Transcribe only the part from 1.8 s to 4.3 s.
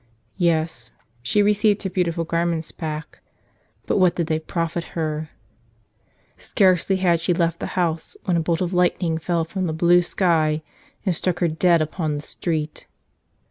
her beautiful garments back; but what did